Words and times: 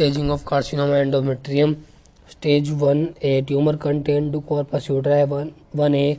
Staging 0.00 0.30
of 0.30 0.46
carcinoma 0.46 0.94
endometrium. 1.04 1.76
Stage 2.26 2.70
1A, 2.70 3.46
tumor 3.46 3.76
contained 3.76 4.32
to 4.32 4.40
corpus 4.40 4.88
uteri. 4.88 5.52
1A, 5.76 6.18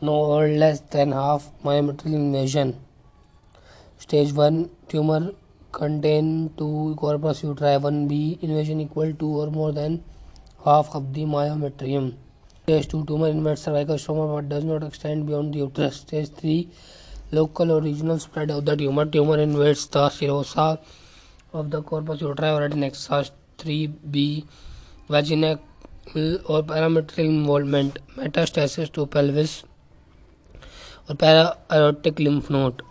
no 0.00 0.12
or 0.12 0.48
less 0.48 0.80
than 0.90 1.12
half 1.12 1.48
myometrial 1.64 2.14
invasion. 2.14 2.74
Stage 3.98 4.32
1, 4.32 4.68
tumor 4.88 5.32
contained 5.70 6.58
to 6.58 6.96
corpus 6.98 7.44
uteri. 7.44 7.78
1B, 7.90 8.42
invasion 8.42 8.80
equal 8.80 9.14
to 9.14 9.26
or 9.40 9.50
more 9.52 9.70
than 9.70 10.02
half 10.64 10.92
of 10.92 11.14
the 11.14 11.24
myometrium. 11.24 12.12
Stage 12.64 12.88
2, 12.88 13.04
tumor 13.04 13.28
invades 13.28 13.62
cervical 13.62 13.94
stroma 13.94 14.34
but 14.34 14.48
does 14.48 14.64
not 14.64 14.82
extend 14.82 15.26
beyond 15.26 15.54
the 15.54 15.60
uterus. 15.60 15.98
Stage 16.00 16.28
3, 16.30 16.68
local 17.30 17.70
or 17.70 17.80
regional 17.80 18.18
spread 18.18 18.50
of 18.50 18.64
the 18.64 18.74
tumor. 18.74 19.06
Tumor 19.06 19.38
invades 19.38 19.86
the 19.86 20.08
serosa 20.08 20.80
of 21.54 21.66
the 21.70 21.82
corpus 21.88 22.22
uteri and 22.22 22.74
adnexa 22.74 23.32
three 23.60 23.86
B 24.14 24.24
vaginal 25.10 26.34
or 26.50 26.62
parametrial 26.66 27.22
involvement 27.22 27.98
metastasis 28.18 28.90
to 28.94 29.04
pelvis 29.16 29.62
or 31.08 31.16
para-aortic 31.20 32.20
lymph 32.20 32.50
node 32.50 32.82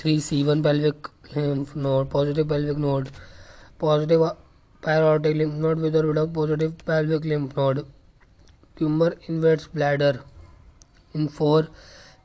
three 0.00 0.18
C 0.26 0.42
one 0.42 0.62
pelvic 0.62 1.08
lymph 1.36 1.76
node 1.76 2.08
positive 2.10 2.48
pelvic 2.48 2.78
node 2.78 3.08
positive 3.80 4.26
para-aortic 4.86 5.36
lymph 5.36 5.54
node 5.62 5.78
with 5.80 5.94
positive 6.34 6.70
pelvic 6.86 7.24
lymph 7.32 7.58
node 7.58 7.80
tumour 8.78 9.16
invades 9.30 9.68
bladder 9.74 10.18
in 11.16 11.26
four 11.26 11.62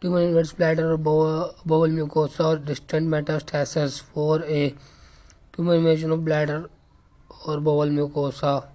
tumour 0.02 0.22
invades 0.22 0.56
bladder 0.58 0.96
bowel 1.10 1.92
mucosa 1.92 2.44
or 2.48 2.60
distant 2.66 3.10
metastasis 3.10 4.02
four 4.14 4.44
A 4.50 4.70
Tumor 5.56 5.76
invasion 5.76 6.12
of 6.12 6.26
bladder 6.26 6.70
or 7.48 7.62
bowel 7.62 7.88
mucosa. 7.88 8.68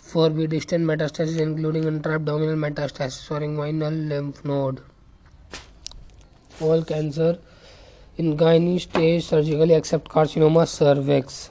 4b. 0.00 0.48
Distant 0.50 0.84
metastasis 0.86 1.40
including 1.40 1.82
intra-abdominal 1.82 2.54
metastasis 2.54 3.28
or 3.28 3.40
inguinal 3.40 4.08
lymph 4.08 4.44
node. 4.44 4.82
All 6.60 6.84
cancer 6.84 7.38
in 8.18 8.36
gynae 8.36 8.80
stage 8.80 9.24
surgically 9.24 9.74
except 9.74 10.08
carcinoma 10.08 10.64
cervix. 10.68 11.50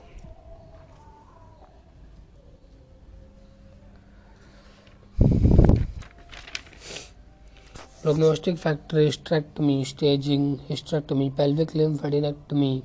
Prognostic 8.03 8.57
factor 8.57 8.97
hysterectomy, 9.05 9.85
staging, 9.85 10.59
hysterectomy, 10.69 11.35
pelvic 11.35 11.71
lymphadenectomy 11.71 12.83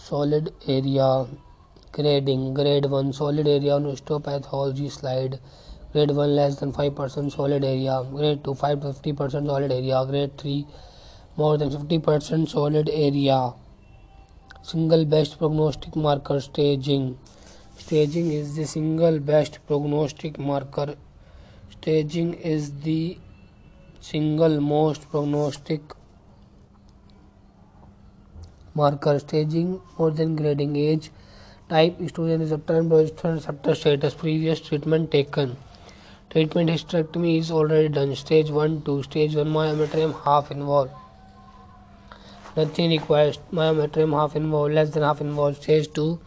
solid 0.00 0.50
area 0.74 1.08
grading 1.92 2.54
grade 2.54 2.86
1 2.86 3.12
solid 3.12 3.46
area 3.46 3.74
on 3.76 3.84
histopathology 3.92 4.90
slide 4.96 5.38
grade 5.92 6.12
1 6.22 6.34
less 6.38 6.56
than 6.60 6.72
5% 6.72 7.30
solid 7.34 7.62
area 7.72 7.96
grade 8.12 8.42
2 8.48 8.54
5 8.62 8.80
to 8.80 8.86
50% 9.00 9.46
solid 9.52 9.70
area 9.76 10.00
grade 10.12 10.38
3 10.38 10.80
more 11.36 11.52
than 11.58 11.68
50% 11.76 12.48
solid 12.48 12.88
area 13.08 13.38
single 14.72 15.04
best 15.14 15.36
prognostic 15.42 16.00
marker 16.08 16.40
staging 16.48 17.06
staging 17.84 18.32
is 18.40 18.56
the 18.56 18.66
single 18.74 19.20
best 19.32 19.60
prognostic 19.66 20.38
marker 20.50 20.88
staging 21.78 22.32
is 22.56 22.72
the 22.90 23.00
single 24.12 24.60
most 24.74 25.10
prognostic 25.10 25.99
marker 28.74 29.18
staging 29.18 29.80
more 29.98 30.10
than 30.10 30.36
grading 30.36 30.76
age 30.76 31.10
type 31.68 31.98
estrogen 31.98 32.40
receptor 32.40 32.76
and 32.78 32.90
progesterone 32.90 33.34
receptor 33.40 33.74
status 33.74 34.14
previous 34.22 34.60
treatment 34.60 35.10
taken 35.10 35.56
treatment 36.30 36.70
hysterectomy 36.70 37.38
is 37.38 37.50
already 37.50 37.88
done 37.98 38.14
stage 38.24 38.50
1 38.50 38.80
2 38.88 39.02
stage 39.08 39.34
1 39.44 39.54
myometrium 39.58 40.14
half 40.24 40.50
involved 40.56 42.16
nothing 42.56 42.90
requires 42.96 43.38
myometrium 43.60 44.14
half 44.20 44.36
involved 44.44 44.74
less 44.80 44.90
than 44.96 45.02
half 45.08 45.20
involved 45.28 45.62
stage 45.62 45.88
2 45.94 46.18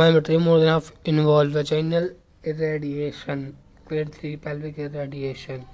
myometrium 0.00 0.42
more 0.50 0.58
than 0.62 0.68
half 0.74 0.92
involved 1.14 1.52
vaginal 1.58 2.08
irradiation 2.52 3.46
grade 3.88 4.14
3 4.24 4.36
pelvic 4.46 4.78
irradiation 4.88 5.64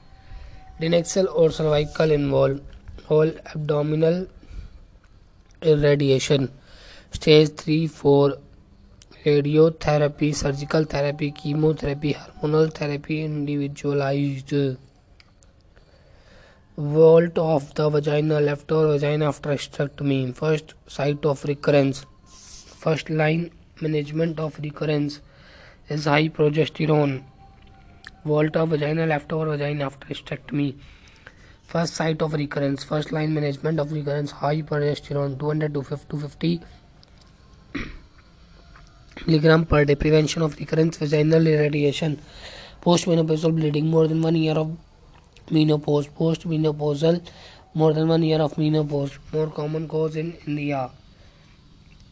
dynexal 0.80 1.30
or 1.40 1.50
cervical 1.58 2.10
involved 2.20 3.04
whole 3.10 3.32
abdominal 3.54 4.22
irradiation. 5.62 6.52
Stage 7.12 7.50
3-4 7.50 8.38
radiotherapy, 9.24 10.34
surgical 10.34 10.84
therapy, 10.84 11.30
chemotherapy, 11.30 12.14
hormonal 12.14 12.72
therapy. 12.74 13.22
Individualized. 13.24 14.52
Vault 16.76 17.36
of 17.36 17.74
the 17.74 17.90
vagina, 17.90 18.40
left 18.40 18.72
or 18.72 18.86
vagina 18.86 19.28
after 19.28 19.50
hysterectomy. 19.50 20.34
First 20.34 20.72
site 20.86 21.24
of 21.24 21.44
recurrence. 21.44 22.06
First 22.24 23.10
line 23.10 23.50
management 23.80 24.40
of 24.40 24.58
recurrence 24.58 25.20
is 25.88 26.06
high 26.06 26.28
progesterone. 26.28 27.22
Vault 28.24 28.56
of 28.56 28.70
vagina, 28.70 29.06
left 29.06 29.32
or 29.32 29.46
vagina 29.46 29.84
after 29.84 30.06
hysterectomy. 30.08 30.82
First 31.62 31.94
site 31.94 32.20
of 32.20 32.34
recurrence, 32.34 32.84
first 32.84 33.12
line 33.12 33.32
management 33.32 33.80
of 33.80 33.92
recurrence, 33.92 34.30
high 34.30 34.60
progesterone 34.60 35.38
200 35.38 35.72
to 35.72 35.82
250 35.82 36.60
mg 39.16 39.68
per 39.68 39.86
day, 39.86 39.94
prevention 39.94 40.42
of 40.42 40.58
recurrence, 40.58 40.98
vaginal 40.98 41.46
irradiation, 41.46 42.20
postmenopausal 42.82 43.54
bleeding, 43.54 43.86
more 43.86 44.06
than 44.06 44.20
1 44.20 44.36
year 44.36 44.54
of 44.54 44.76
menopause, 45.50 46.08
postmenopausal, 46.08 47.26
more 47.72 47.94
than 47.94 48.06
1 48.06 48.22
year 48.22 48.40
of 48.40 48.58
menopause. 48.58 49.18
More 49.32 49.46
common 49.46 49.88
cause 49.88 50.16
in 50.16 50.36
India. 50.46 50.90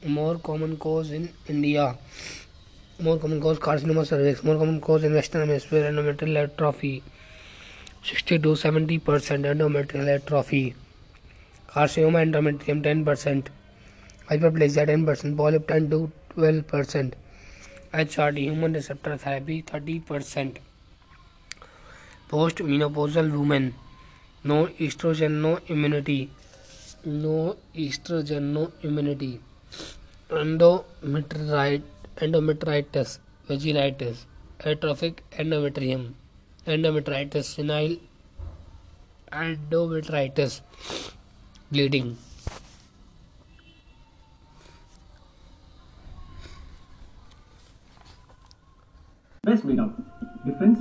More 0.06 0.38
common 0.38 0.76
cause 0.78 1.10
carcinoma 3.58 4.06
cervix, 4.06 4.42
more 4.42 4.56
common 4.56 4.80
cause 4.80 5.04
in 5.04 5.12
Western 5.12 5.46
Hemisphere 5.46 5.92
endometrial 5.92 6.44
atrophy. 6.44 7.02
60 8.08 8.38
to 8.44 8.56
70 8.56 8.98
percent 9.06 9.44
endometrial 9.48 10.06
atrophy, 10.14 10.74
carcinoma 11.72 12.20
endometrium 12.26 12.78
10 12.84 13.04
percent, 13.04 13.50
hyperplasia 14.30 14.86
10 14.86 15.04
percent, 15.04 15.36
polyp 15.36 15.66
10 15.68 15.90
to 15.90 16.10
12 16.34 16.66
percent, 16.66 17.14
HRT 17.92 18.38
human 18.38 18.72
receptor 18.72 19.18
therapy 19.18 19.60
30 19.60 20.00
percent. 20.00 20.58
Post 22.30 22.56
menopausal 22.58 23.30
women, 23.38 23.74
no 24.44 24.64
estrogen, 24.86 25.32
no 25.42 25.58
immunity, 25.68 26.30
no 27.04 27.54
estrogen, 27.76 28.44
no 28.58 28.72
immunity, 28.82 29.40
endometritis, 30.30 31.60
endometritis, 32.16 33.18
vaginitis, 33.46 34.24
atrophic 34.60 35.22
endometrium 35.32 36.14
endometritis 36.72 37.46
senile 37.56 37.94
endometritis 39.42 40.54
bleeding 41.70 42.08
breast 49.46 49.64
bleed 49.68 49.84
out 49.86 49.94
difference 50.48 50.78